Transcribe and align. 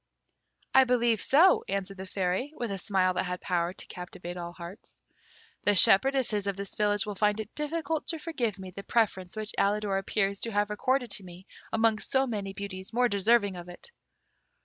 "I 0.73 0.85
believe 0.85 1.21
so," 1.21 1.63
answered 1.67 1.97
the 1.97 2.07
Fairy, 2.07 2.53
with 2.55 2.71
a 2.71 2.79
smile 2.79 3.13
that 3.13 3.23
had 3.25 3.39
power 3.39 3.71
to 3.71 3.85
captivate 3.85 4.35
all 4.35 4.51
hearts. 4.53 4.99
"The 5.61 5.75
shepherdesses 5.75 6.47
of 6.47 6.57
this 6.57 6.73
village 6.73 7.05
will 7.05 7.13
find 7.13 7.39
it 7.39 7.53
difficult 7.53 8.07
to 8.07 8.17
forgive 8.17 8.57
me 8.57 8.71
the 8.71 8.81
preference 8.81 9.35
which 9.35 9.53
Alidor 9.59 9.99
appears 9.99 10.39
to 10.39 10.51
have 10.51 10.71
accorded 10.71 11.11
to 11.11 11.23
me 11.23 11.45
amongst 11.71 12.09
so 12.09 12.25
many 12.25 12.51
beauties 12.51 12.91
more 12.93 13.09
deserving 13.09 13.55
of 13.55 13.69
it." 13.69 13.91